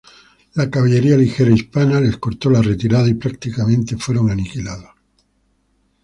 La 0.55 0.67
caballería 0.67 1.15
ligera 1.15 1.51
hispana 1.51 1.99
les 2.01 2.17
cortó 2.17 2.49
la 2.49 2.63
retirada, 2.63 3.07
y 3.07 3.13
prácticamente 3.13 3.97
fueron 3.97 4.31
aniquilados. 4.31 4.89